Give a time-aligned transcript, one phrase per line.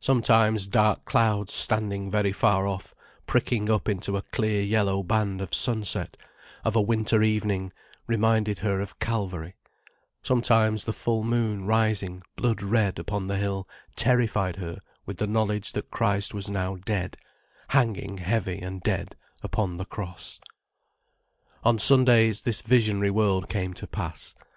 [0.00, 2.92] Sometimes dark clouds standing very far off,
[3.24, 6.16] pricking up into a clear yellow band of sunset,
[6.64, 7.72] of a winter evening,
[8.08, 9.54] reminded her of Calvary,
[10.24, 15.70] sometimes the full moon rising blood red upon the hill terrified her with the knowledge
[15.70, 17.16] that Christ was now dead,
[17.68, 20.40] hanging heavy and dead upon the Cross.
[21.62, 24.34] On Sundays, this visionary world came to pass.